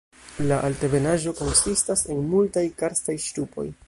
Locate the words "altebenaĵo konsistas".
0.69-2.03